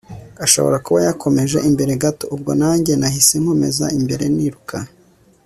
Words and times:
ashobora 0.45 0.77
kuba 0.85 0.99
yakomeje 1.07 1.57
imbere 1.69 1.91
gato! 2.03 2.25
ubwo 2.35 2.51
nanjye 2.61 2.91
nahise 3.01 3.35
nkomeza 3.41 3.85
imbere 3.97 4.25
niruka 4.35 4.77